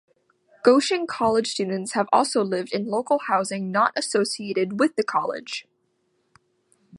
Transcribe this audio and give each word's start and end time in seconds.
Goshen 0.63 1.05
College 1.05 1.45
students 1.51 1.91
have 1.93 2.07
also 2.11 2.43
lived 2.43 2.73
in 2.73 2.87
local 2.89 3.19
housing 3.27 3.71
not 3.71 3.93
associated 3.95 4.79
with 4.79 4.95
the 4.95 5.03
college. 5.03 5.67